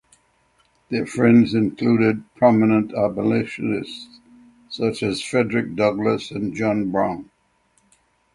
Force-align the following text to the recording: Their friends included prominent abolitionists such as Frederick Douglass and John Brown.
Their 0.89 1.05
friends 1.05 1.53
included 1.53 2.23
prominent 2.33 2.91
abolitionists 2.91 4.19
such 4.67 5.03
as 5.03 5.21
Frederick 5.21 5.75
Douglass 5.75 6.31
and 6.31 6.55
John 6.55 6.89
Brown. 6.89 7.29